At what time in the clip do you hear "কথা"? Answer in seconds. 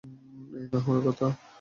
1.07-1.27